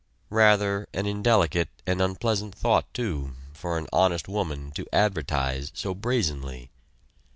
Rather 0.31 0.87
an 0.95 1.05
indelicate 1.05 1.67
and 1.85 2.01
unpleasant 2.01 2.55
thought, 2.55 2.91
too, 2.91 3.35
for 3.53 3.77
an 3.77 3.85
"honest" 3.93 4.27
woman 4.27 4.71
to 4.71 4.87
advertise 4.91 5.71
so 5.75 5.93
brazenly. 5.93 6.71